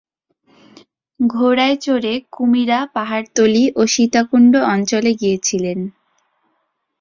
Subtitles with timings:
[1.19, 5.79] ঘোড়ায় চড়ে কুমিরা, পাহাড়তলী ও সীতাকুণ্ড অঞ্চলে গিয়েছিলেন।